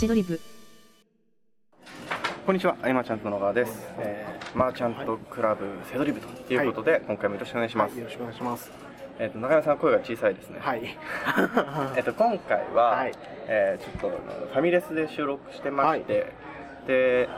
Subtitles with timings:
[0.00, 0.40] せどり部
[2.46, 7.98] こんにちは、アイマーチャントの小川です、えーマーチャントクラブせどり部ということで、今回もよろしくお願いします。
[7.98, 8.70] よろしくお願いします。
[9.18, 10.58] えっ、と中山さん声が小さいですね。
[10.58, 10.96] はい。
[11.98, 13.12] えっ、と今回は、はい
[13.46, 16.32] えーちょっとあのファミレスで収録してまして、
[16.86, 17.28] で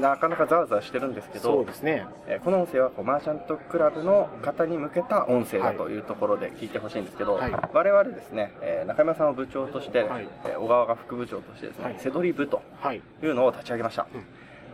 [0.00, 2.06] なかなかざわざわしてるんですけど、そうですね。
[2.26, 7.52] えーこの音声はこうマーチャントクラブの方に向けた音声だというところで聞いてほしいんですけど、はい。
[7.72, 10.28] 我々ですね、えー中山さんを部長として、はい。
[10.46, 11.96] えー小川が副部長としてですね、はい。
[11.98, 13.02] せどり部とはい。
[13.22, 14.24] いうのを立ち上げました、うん。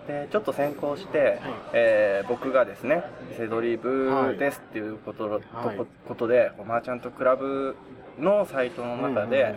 [0.07, 1.41] でちょっと先行して、
[1.73, 3.03] えー僕がですね
[3.37, 5.77] セドリブですっていうこと,、はい。
[5.77, 7.77] とことでマーチャントクラブ
[8.19, 9.57] のサイトの中で、うんうんう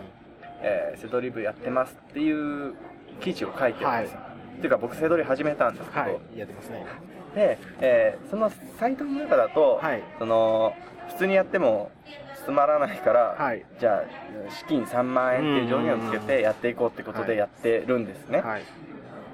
[0.62, 2.74] えーセドリブやってますっていう
[3.20, 4.20] 記事を書いてるんですよ、
[4.56, 6.38] っていうか僕セドリ始めたんですけど、はい。
[6.38, 6.86] やってますね。
[7.34, 10.02] で、えーそのサイトの中だと、はい。
[10.18, 10.74] その
[11.08, 11.90] 普通にやっても
[12.44, 13.64] つまらないから、はい。
[13.78, 18.62] じゃあ資金3万円っていう上限をつけてやっていこうってことでやってるんですね、はい。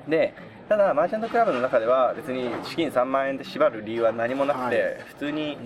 [0.09, 0.35] で
[0.69, 4.97] ただマーチャントクラブの中では別に資金3万円で縛る理由は何もなくて、はい。
[5.09, 5.57] 普通に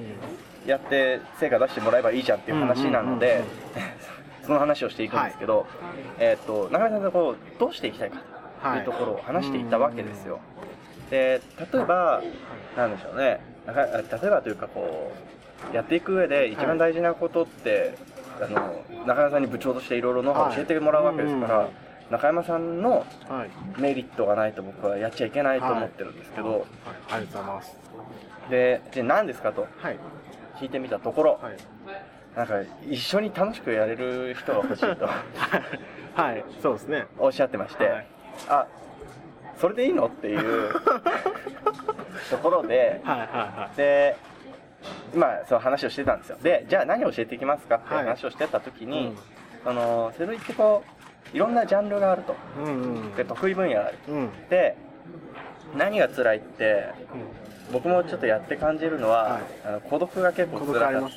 [0.66, 3.42] やって成果出してもらえばいいじゃんっていう話なので、
[4.46, 5.66] その話をしていくんですけど、
[6.18, 8.18] えーっと中村さんとこうどうしていきたいか
[8.64, 10.40] いいうところを話していったわけですよ、
[11.10, 11.40] で
[11.72, 12.22] 例えば
[12.76, 15.12] なんでしょうね例えばというかこ
[15.72, 17.94] うやっていく上で一番大事なことって、
[18.40, 21.70] あの中山さんに部長としていろいろノウハウを教えてもらうわけですから、はい
[22.10, 23.80] 中山さんのはい。
[23.80, 26.62] メリットがないと僕はやっちゃいけないと思ってるんですけど、はい。
[27.10, 27.76] ありがとうございます。
[28.50, 29.98] でじゃあ何ですかとはい。
[30.60, 31.56] 聞いてみたところ、はい。
[32.36, 36.44] なんか一緒に楽しくやれる人が欲しいとはい。
[36.60, 37.06] そうですね。
[37.18, 38.06] おっしゃってまして、はい
[38.48, 38.66] あ
[39.60, 40.06] それでいいの？
[40.06, 40.72] っていう
[42.30, 43.18] ところではい。
[43.20, 44.16] はで
[45.14, 46.36] まあその話をしてたんですよ。
[46.42, 47.76] でじゃあ何を教えていきますか？
[47.76, 48.04] ってはい。
[48.04, 49.14] 話をしてた時に、
[49.64, 49.70] うん。
[49.70, 50.82] あのセロリってこ
[51.32, 52.32] ういろんなジャンルがあると。
[52.32, 52.36] い。
[52.64, 53.14] うんうん。
[53.14, 53.94] で得意分野がある。
[54.08, 54.48] うん。
[54.48, 54.76] で
[55.76, 56.88] 何が辛いって
[57.72, 59.42] 僕もちょっとやって感じるのは、はい。
[59.64, 61.10] あの孤独が結構孤辛かっ。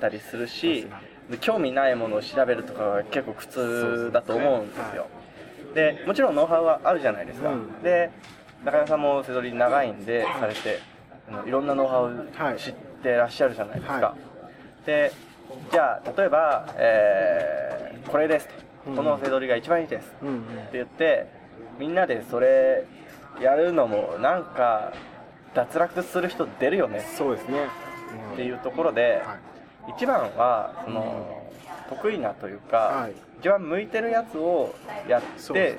[0.00, 1.18] たりするしね。
[1.30, 5.06] で興味ないものを調べるとかが結構苦痛だと思うんですよ
[5.74, 7.82] でもちろんノウハウはあるじゃないですか、うん。
[7.82, 8.10] で
[8.64, 10.80] 中山さんもセドリ長いんでされて
[11.46, 12.00] いろんなノウハ
[12.44, 12.54] はい。
[12.54, 14.16] ウ知ってらっしゃるじゃないですか、は
[14.86, 15.12] で
[15.70, 18.54] じゃあ例えば、えーこれですと。
[18.90, 18.96] うん。
[18.96, 20.14] このセドリが一番いいです。
[20.22, 20.36] うんうん。
[20.38, 21.26] って言って
[21.78, 22.86] みんなでそれ
[23.40, 24.92] やるのもなんか
[25.54, 27.00] 脱落する人出るよね。
[27.16, 27.66] そうですね。
[28.32, 29.34] っていうところで、は
[29.88, 29.92] い。
[29.96, 31.37] 一番はその、
[31.88, 33.12] 得意なというか、はい。
[33.40, 34.74] 一番向いてるやつを
[35.08, 35.76] やって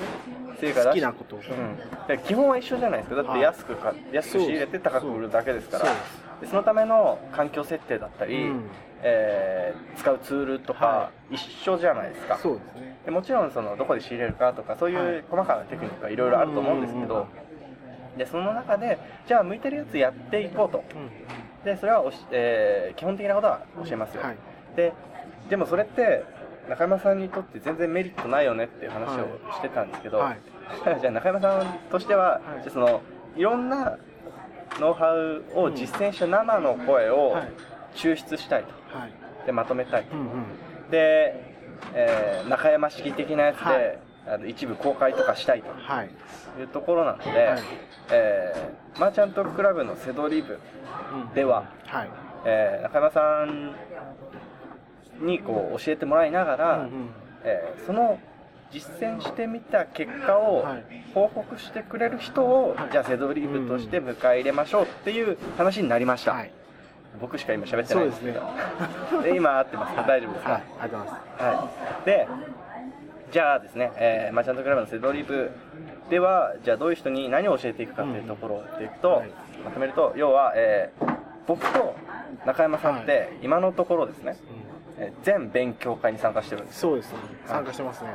[0.60, 1.36] 成果出し好きなこと。
[1.36, 3.16] をうん、で基本は一緒じゃないですか。
[3.16, 3.42] だってはい。
[3.42, 5.86] 安くか安く仕入れて高く売るだけですから。
[6.42, 8.64] そそのための環境設定だったり、うん。
[9.02, 12.98] えー使うツールとかは一緒じゃないですか、そうですね。
[13.04, 17.28] でもちろんそのどこで仕入れるかとかそういう細かなテクニックがいろいろあると思うんですけど、
[18.18, 20.84] でその中でじゃあ向いてるやつやっていこうと。
[20.96, 21.66] うん。
[21.66, 24.38] でそれはおし、えー基本的なことは教えますよ、はい。
[24.76, 24.94] で
[25.50, 26.24] でもそれって
[26.70, 30.38] 中山さんにとって全然メリットないよねっていう話をしてたんですけど、はい。
[31.02, 32.62] じゃあ中山さんとしては、はい。
[32.62, 33.02] じゃあその
[33.36, 33.98] いろんな
[34.80, 37.44] ノウハウを実践した生の声をはい。
[37.96, 38.98] 抽出したいと。
[38.98, 39.12] はい。
[39.48, 40.90] でまとめたいと、うんうん。
[40.92, 41.44] で、
[41.96, 44.00] えー中山式的なやつで、はい。
[44.28, 45.70] あの一部公開とかしたいと。
[45.76, 46.10] はい。
[46.60, 47.60] いうところなので、はい。
[48.12, 50.60] えーマーチャントクラブのセドリ部
[51.14, 51.34] うん。
[51.34, 52.10] では、はい。
[52.46, 53.76] えー中山さん
[55.20, 56.90] にこう教えてもらいながら、うんうん。
[57.44, 58.20] えーその
[58.72, 60.84] 実践してみた結果をはい。
[61.16, 62.92] 報告してくれる人を、はい。
[62.92, 66.52] じゃあセドリ部として迎え入れましょうっていう話になりました、はい。
[67.20, 68.42] 僕しか今喋ってないんですけど。
[69.24, 70.04] で 今合ってますか？
[70.04, 70.62] 大丈夫ですか、はい。
[70.82, 71.44] ありがとうございます。
[71.44, 71.70] は
[72.04, 72.28] い、で
[73.32, 75.50] じゃあですね、えーマーチャントクラブのセドリ部
[76.12, 79.30] ではじゃあどういう人に何を教えていくかというところでいくと、はい。
[79.66, 81.96] まとめると要は、えー僕と
[82.46, 84.38] 中山さんって今のところですね、
[85.00, 86.80] えー全勉強会に参加してるんです。
[86.80, 87.20] そうですね。
[87.46, 88.10] 参加してますね。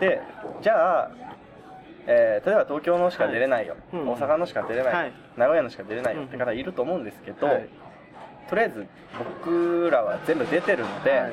[0.00, 0.20] で
[0.62, 1.10] じゃあ、
[2.06, 4.08] えー例えば東京のしか出れないよ、はいうん。
[4.10, 5.12] 大阪のしか出れない、はい。
[5.36, 7.68] 名古屋のしか出れないよって方いると思うんですけど、はい。
[8.48, 8.86] とりあえず
[9.18, 11.32] 僕らは全部出てるので、はい。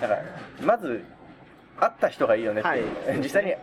[0.00, 0.22] だから
[0.62, 1.04] まず
[1.78, 3.18] 会った人がいいよねっていう、はい。
[3.22, 3.56] 実際に、ね、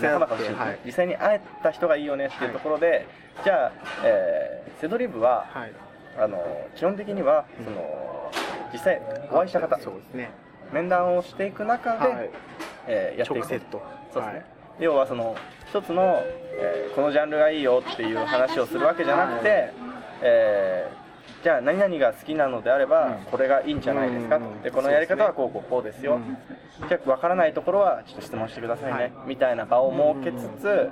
[0.00, 0.78] 仲間かもしれない、はい。
[0.84, 3.06] 実際に会えた人がいいよねっていうところで、
[3.44, 3.72] じゃあ、
[4.04, 5.72] えーセドリブは、はい。
[6.16, 6.38] あの
[6.76, 8.23] 基本的にはその
[8.74, 9.00] 実際
[9.30, 9.78] お会いした方。
[9.78, 10.30] そうですね。
[10.72, 12.30] 面談をしていく中で、はい。
[12.88, 13.80] えーやっていく直セット。
[14.12, 14.44] そうですね、はい。
[14.80, 15.36] 要はその
[15.70, 16.20] 一つの、
[16.58, 19.72] えーこのジャンルがいいよっていう話をするわけじゃなくて、はい。
[20.22, 21.04] えー
[21.44, 23.14] じゃあ何々が好きなのであれば、うん。
[23.30, 24.62] これがいいんじゃないですかと、うん。
[24.62, 26.18] でこのやり方はこうこうこうですよ、
[26.88, 29.12] じゃあ分からないところはちょっと質問してくださいね、はい。
[29.26, 30.90] みたいな場を設けつつ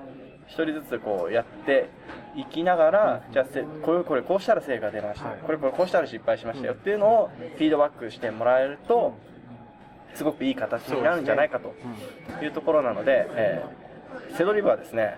[0.52, 1.88] 一人ずつこうやって
[2.36, 5.38] いきながら、じゃあせこれこれこうしたら成果出ました、はい。
[5.38, 9.16] これこれこうしたら失敗しましたよっていうのをフィードバックしてもらえると、
[10.14, 11.74] すごくいい形になるんじゃないかと
[12.44, 15.16] いうところなので、えーセドリブはですね、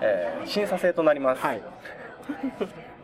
[0.00, 1.62] えー審査制となります、はい。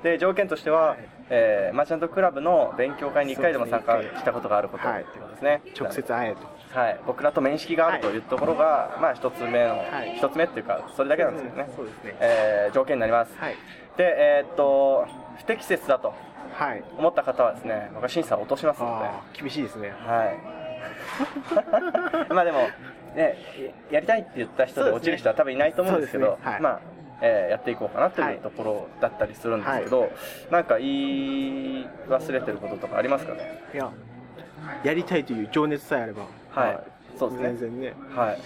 [0.04, 0.96] で条件としては、
[1.30, 5.62] えーマーチャントクラブの勉強会に1回でも参加したことがあること、はいっていうことですね。
[5.78, 10.16] 直接会えとはい、僕らと面識があるというところが、まあ一つ目の、はい。
[10.16, 12.16] 一つ目っていうかそれだけなんですけどね、そうですね。
[12.20, 13.56] えー条件になります、はい。
[13.96, 15.06] でえーっと
[15.38, 16.14] 不適切だと
[16.54, 16.82] はい。
[16.98, 19.00] 思った方はですね僕は審査を落としますの
[19.34, 19.40] で。
[19.40, 19.90] 厳しいですね。
[19.90, 20.38] はい。
[22.32, 22.68] まあでも
[23.14, 23.36] ね
[23.90, 26.52] やりたいって言った人で落ちる人は多分いないと思うんですけどそうですね。
[26.52, 26.60] はい。
[26.62, 26.80] まあ
[27.20, 30.10] えーやっていこうかなとはいいうところだったりするんですけど、
[30.50, 33.60] なんか言い忘れてることとかありますかね？
[33.74, 33.90] いや
[34.84, 36.22] やりたいという情熱さえあれば
[36.54, 36.72] はい。
[36.74, 36.82] まあ
[37.18, 37.48] そうですね。
[37.50, 37.94] 全然ね。
[38.14, 38.38] はい。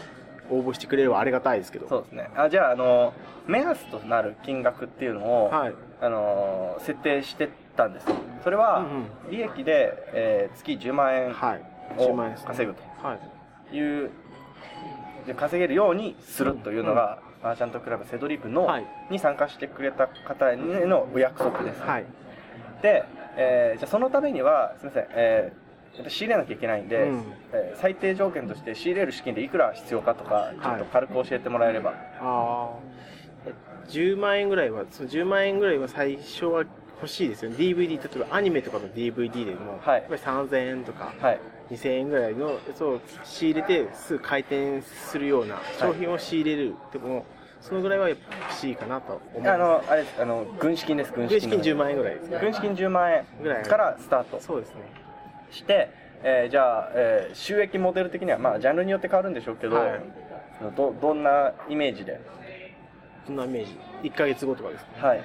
[0.50, 1.88] 応募してくれればありがたいですけど。
[1.88, 2.30] そうですね。
[2.36, 3.12] あじゃああの
[3.46, 5.74] 目安となる金額っていうのを、はい。
[6.00, 8.06] あの設定してたんです。
[8.44, 8.80] それは
[9.26, 11.62] うん利益で、えー月10万円はい。
[11.98, 12.46] を10万円ですね。
[12.48, 13.18] 稼ぐはい。
[13.70, 14.10] という
[15.26, 18.86] で稼げるようにするというのが、マーチャントクラブせどり部の、はい。
[19.10, 22.04] に参加してくれた方へのお約束です、はい。
[22.82, 23.04] で、
[23.36, 25.65] えーじゃあそのためにはすみません、えー
[25.96, 32.70] やっぱ仕入れなきゃいけないんで、うんえー最低条件として仕入れる資金でいくら必要かとかちょっと軽く教えてもらえれば、ああ
[33.88, 36.64] 10万円ぐらいはその10万円ぐらいは最初は
[37.00, 37.56] 欲しいですよね。
[37.58, 40.00] DVD 例えばアニメとかの DVD でも、はい。
[40.00, 41.40] やっぱり3000円とかはい。
[41.70, 47.26] 2000円ぐらいのやつを仕入れてすぐ回転するような商品を仕入れるでも
[47.60, 48.18] そのぐらいは欲
[48.52, 51.12] しいかなと思いあまのあれあの軍資金です。
[51.12, 54.40] 軍す資金軍資金10万円ぐらいですね軍資金10万円ぐらいからスタート。
[54.40, 55.05] そうですね
[55.50, 55.90] して、
[56.22, 60.00] えーじゃあ、えー収益モデル的には、まあ、ジャンルによって変わるんでしょうけど、はい。
[60.76, 62.20] どどんなイメージで、
[63.26, 63.76] そんなイメージ。
[64.04, 65.06] 1ヶ月後とかですか？
[65.08, 65.20] はい、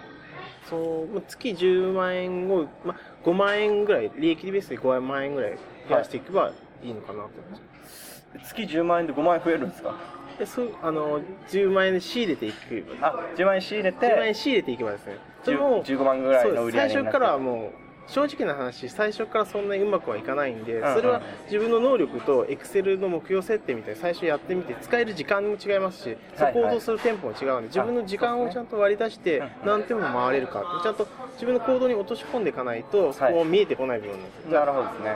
[0.69, 2.97] そうまあ月10万円を、まあ、
[3.27, 5.57] 5万円ぐらい利益ベースで5万円ぐらい
[5.89, 6.51] 増やしていけば
[6.83, 9.95] いいのかなと思います、月10万円で5万円増えるんですか？
[10.39, 15.17] でそうあの10万円で仕入れていけばあ10万円仕入れて10万円仕入れていけばですね。
[15.45, 17.71] で10も15万ぐらいの売り上げ最初からはもう
[18.11, 26.63] 正直な話最初からそんなにうまくはいかないんで、それは自分の能力とエクセルの目標設定みたいな最初やってみて使える時間も違いますし、そはいはい。
[26.65, 35.09] 行動するテンポも違うので自分の時間をちゃんと割り出して何点も回れるかちゃんと自分の行動に落とし込んでいかないとそこも見えてこない部分なんですよ、なるほどですね。
[35.09, 35.15] は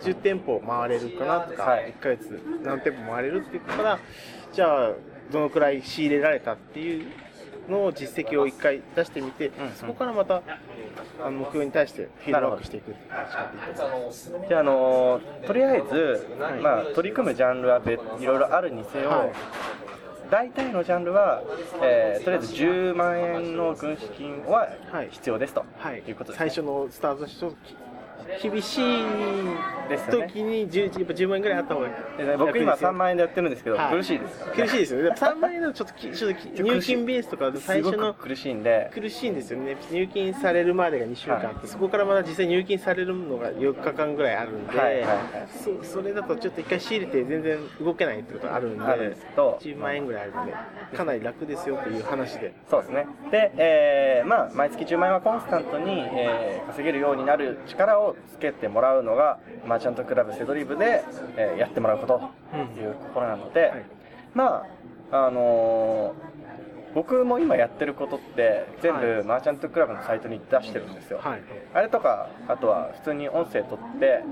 [0.00, 1.94] い、10店舗回れるかなとか、はい。
[1.98, 3.98] 1ヶ月何店舗回れるって言ったら
[4.52, 4.92] じゃあ
[5.32, 7.06] どのくらい仕入れられたっていう
[7.68, 9.70] のを実績を1回出してみて、んうん。
[9.74, 10.42] そこからまた
[11.20, 13.26] あの目標に対してフィードバックしていくっていう感
[14.10, 16.60] じでじゃあ、あのーとりあえず、はい。
[16.60, 19.32] まあ、取り組むジャンルは別いろいろあるにせよ、はい。
[20.30, 21.42] 大体のジャンルは、
[21.82, 25.08] えーとりあえず10万円の軍資金ははい。
[25.10, 26.02] 必要ですと、はい。
[26.06, 27.38] いうことです、最初のスタートし
[28.42, 29.04] 厳しい
[30.10, 33.96] 時に 10, やっぱ10万円ぐらいあった方がでね僕今3万円でやってるんですけど、はい。
[33.96, 35.10] 苦しいですから、ね、苦しいですよね。
[35.10, 38.90] 3万円だとちょっときちょっとき 入金ベースとか最初の苦しいんで。
[38.94, 39.76] 苦しいんですよね。
[39.90, 41.66] 入金されるまでが2週間あって、はい。
[41.66, 45.18] そこからまた実際入金されるのが4日間ぐらいあるんで、はいはいはい。
[45.48, 50.54] そそれだとちょっと一回仕入れて全然動けないってことがあるんであるんですけど10万円ぐらいあるんで
[50.96, 52.52] かなり楽ですよっていう話で。
[52.68, 53.06] そうですね。
[53.30, 61.02] で、えーまあ、毎月10万円はコンスタントに、えー稼げるようになる力をつけてもらうのがマーチャントクラブせどり部で、
[61.36, 62.20] えーやってもらうこと
[62.50, 63.84] というところなので、はい。
[64.34, 64.64] ま
[65.10, 66.34] ああのー
[66.94, 71.42] 僕も今やってることって全部マーチャントクラブのサイトに出してるんですよ、はい。
[71.74, 74.22] あれとかあとは普通に音声取って、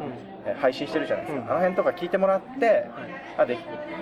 [0.46, 1.50] えー配信してるじゃないですか、うん。
[1.50, 2.86] あの辺とか聞いてもらって、
[3.36, 3.58] あで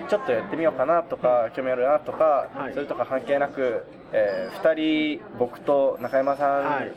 [0.09, 2.75] ちょっとやってみようかなとか、興味あるなとか、はい。
[2.75, 6.93] それとか関係なく、え2人僕と中山さん、はい。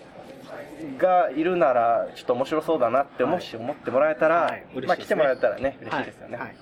[0.98, 6.38] がいるならちょっと面白そうだなってもし思ってもらえたら、まあ、来てもらえたらね嬉しいですよね。
[6.38, 6.48] はい。
[6.48, 6.56] はい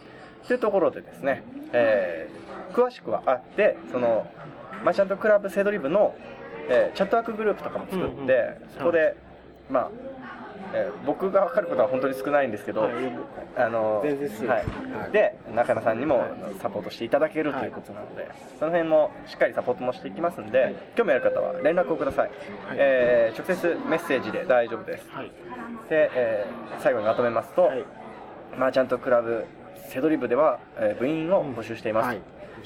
[0.47, 2.41] というところでですね、えー
[2.75, 4.25] 詳しくはあってその
[4.85, 6.15] マーチャントクラブせどり部の、
[6.69, 8.25] えーチャットワークグループとかも作って、うんうん。
[8.77, 9.15] そこで、
[9.69, 9.89] まあ
[10.73, 12.93] えー僕が分かることは本当に少ないんですけど、はい。
[13.57, 14.09] あのはい。
[14.09, 15.11] はい。
[15.11, 16.29] で中野さんにもはい
[16.61, 20.75] サポートしていただけるはいということなので、その辺もしっかりサポートもしていきますんで、はい。
[20.95, 22.29] 興味ある方は連絡をください、
[22.67, 22.77] はい。
[22.77, 25.07] えー直接メッセージで大丈夫です。
[25.09, 25.31] はい。
[25.89, 27.85] で、えー最後にまとめますと、はい。
[28.57, 29.45] マーチャントクラブ
[29.89, 32.21] せどり部では、えー部員を募集しています、はい。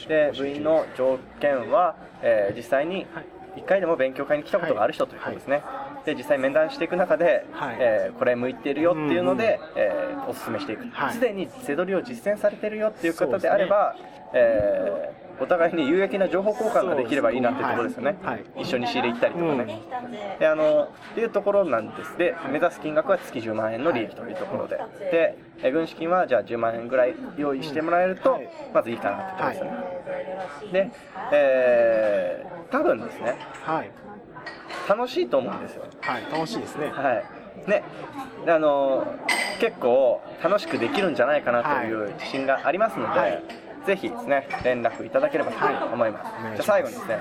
[0.07, 3.25] で部員の条件は、えー実際にはい。
[3.55, 5.63] 1回でも勉強会に来たことがある人ということですね、
[6.05, 7.77] で実際面談していく中で、はい。
[7.79, 10.85] えーこれ向いてるよっていうので、えーお勧めしていく。
[10.91, 11.13] はい。
[11.13, 13.95] すでに、せどりを実践されてるよっていう方であれば、
[14.33, 18.45] えーお互いに有益な情報交換ができればいいなっていうところですよね、はい。
[18.61, 22.17] 一緒に仕入れ行ったりとかね、であのっていうところなんです。
[22.17, 24.77] で目指す金額は月10万円の利益というところで、
[25.11, 28.49] でえー軍資金はじゃあ10万円ぐらい用意してもらえると、はい。
[28.73, 29.65] まずいいかなってところですよ
[30.71, 30.91] ね、で、
[31.33, 33.37] えー多分ですね。
[33.63, 33.91] はい
[34.87, 35.83] 楽しいと思うんですよ。
[36.01, 36.89] はい楽しいですね。
[36.89, 37.69] はい。
[37.69, 37.83] ね。
[38.45, 39.05] であの
[39.59, 43.43] 結構楽しくできるんじゃないかなという自信がありますので、はい。
[43.85, 47.19] ぜひですね連絡いただければと思います、はいじゃあ最後にですね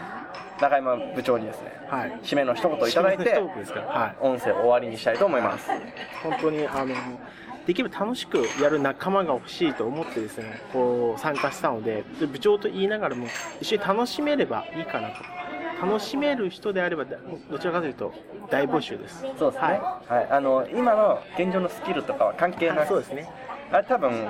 [0.61, 2.21] 中山部長にですねはい。
[2.23, 4.25] 締めの一言いただいてはい。
[4.25, 5.69] 音声を終わりにしたいと思います。
[6.23, 6.95] 本当にあの
[7.67, 13.27] できれば楽しくやる仲間が欲しいと思ってですねこう参加したのでで部長と言いながらも
[13.61, 15.17] 一緒に楽しめればいいかなと
[15.85, 17.19] 楽しめる人であればだ
[17.51, 18.13] どちらかというと
[18.51, 19.25] 大募集です。
[19.39, 20.29] そうですね、ははい。
[20.31, 22.89] あの今の現状のスキルとかは関係い、なく。
[22.89, 23.29] そうですね。
[23.71, 24.27] あれ多分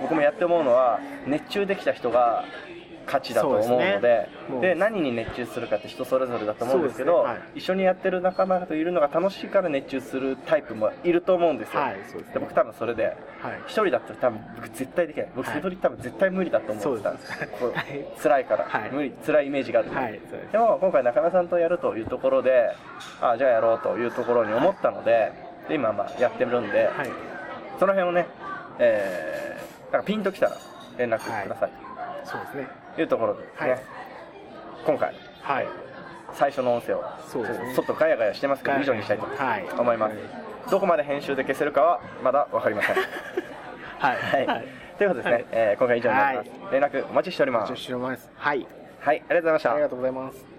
[0.00, 2.44] 僕もやって思うのは熱中できた人が
[3.06, 4.52] 価値だと思うのでです。
[4.60, 7.28] ね何に熱中するかって人それぞれだと思うんですけどね。
[7.30, 7.38] はい。
[7.56, 12.24] 一緒にやってる仲間といるのが楽しいから熱中するタイプもいると思うんですよ、はいですね。
[12.32, 13.14] で僕多分それではい。
[13.66, 15.28] 一人だったら多分僕絶対できない。
[15.34, 17.38] 僕はい背取り多分絶対無理だと思ってたんです。
[17.58, 18.22] そうです。
[18.22, 18.90] 辛いから、はい。
[18.90, 20.52] 無理辛いイメージがある、です。
[20.52, 22.74] でも今回中村さんとやるというところで
[23.20, 25.32] あじゃあやろうというところに思ったので
[25.68, 27.10] で今まあやってるんで、はい。
[27.78, 28.26] その辺をね、
[28.78, 30.56] えー、なんかピンときたら
[30.96, 31.70] 連絡ください
[32.24, 32.68] そうですね。
[32.96, 33.80] というところでですね、はい。
[34.86, 35.14] 今回。
[35.42, 35.66] はい。
[36.32, 37.74] 最初の音声をそうですね。
[37.74, 39.64] 外ガヤガヤしてますけど以上にしたいとはい。
[39.78, 40.16] 思います、
[40.70, 42.96] どこまで編集で消せるかはまだ分かりません。
[43.98, 44.46] はい。
[44.46, 44.64] はい、
[44.98, 45.46] ということですね、はい。
[45.52, 47.68] えー今回以上になります、連絡お待ちしております。
[47.68, 48.30] 女子の前です。
[48.36, 48.66] はい。
[49.00, 49.16] はい。
[49.16, 49.72] ありがとうございました。
[49.72, 50.53] ありがとうございます